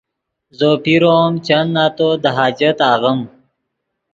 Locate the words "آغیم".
2.91-3.19